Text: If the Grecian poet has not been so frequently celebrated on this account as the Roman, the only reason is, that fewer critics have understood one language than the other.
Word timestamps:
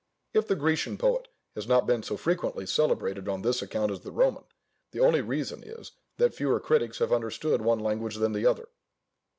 If 0.33 0.47
the 0.47 0.55
Grecian 0.55 0.97
poet 0.97 1.27
has 1.53 1.67
not 1.67 1.85
been 1.85 2.01
so 2.01 2.17
frequently 2.17 2.65
celebrated 2.65 3.29
on 3.29 3.43
this 3.43 3.61
account 3.61 3.91
as 3.91 3.99
the 3.99 4.09
Roman, 4.11 4.43
the 4.93 4.99
only 4.99 5.21
reason 5.21 5.61
is, 5.63 5.91
that 6.17 6.33
fewer 6.33 6.59
critics 6.59 6.97
have 6.97 7.13
understood 7.13 7.61
one 7.61 7.77
language 7.79 8.15
than 8.15 8.33
the 8.33 8.47
other. 8.47 8.69